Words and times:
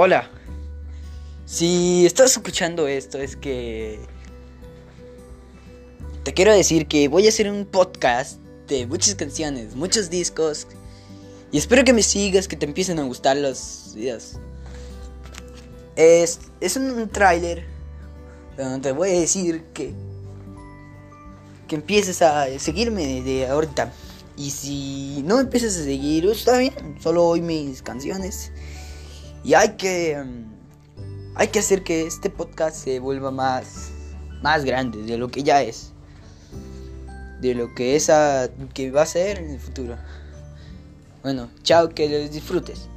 Hola. 0.00 0.30
Si 1.44 2.06
estás 2.06 2.30
escuchando 2.30 2.86
esto 2.86 3.18
es 3.18 3.34
que... 3.34 3.98
Te 6.22 6.32
quiero 6.32 6.54
decir 6.54 6.86
que 6.86 7.08
voy 7.08 7.26
a 7.26 7.30
hacer 7.30 7.50
un 7.50 7.66
podcast 7.66 8.38
de 8.68 8.86
muchas 8.86 9.16
canciones, 9.16 9.74
muchos 9.74 10.08
discos. 10.08 10.68
Y 11.50 11.58
espero 11.58 11.82
que 11.82 11.92
me 11.92 12.04
sigas, 12.04 12.46
que 12.46 12.54
te 12.54 12.64
empiecen 12.64 13.00
a 13.00 13.02
gustar 13.02 13.38
los 13.38 13.94
videos. 13.96 14.34
Es, 15.96 16.38
es 16.60 16.76
un 16.76 17.08
tráiler 17.08 17.64
donde 18.56 18.78
te 18.78 18.92
voy 18.92 19.08
a 19.08 19.18
decir 19.18 19.64
que... 19.74 19.92
Que 21.66 21.74
empieces 21.74 22.22
a 22.22 22.46
seguirme 22.60 23.20
de 23.22 23.48
ahorita. 23.48 23.92
Y 24.36 24.52
si 24.52 25.24
no 25.26 25.40
empiezas 25.40 25.76
a 25.76 25.82
seguir, 25.82 26.24
está 26.26 26.56
bien. 26.58 26.98
Solo 27.02 27.26
oí 27.26 27.40
mis 27.40 27.82
canciones. 27.82 28.52
Y 29.44 29.54
hay 29.54 29.76
que. 29.76 30.16
mm, 30.22 30.44
hay 31.34 31.48
que 31.48 31.60
hacer 31.60 31.82
que 31.82 32.06
este 32.06 32.30
podcast 32.30 32.76
se 32.76 32.98
vuelva 32.98 33.30
más. 33.30 33.90
Más 34.42 34.64
grande 34.64 35.02
de 35.02 35.18
lo 35.18 35.28
que 35.28 35.42
ya 35.42 35.62
es. 35.62 35.92
De 37.40 37.54
lo 37.54 37.74
que 37.74 37.96
esa. 37.96 38.48
que 38.74 38.90
va 38.90 39.02
a 39.02 39.06
ser 39.06 39.38
en 39.38 39.50
el 39.50 39.60
futuro. 39.60 39.96
Bueno, 41.22 41.50
chao, 41.62 41.88
que 41.88 42.08
los 42.08 42.30
disfrutes. 42.30 42.88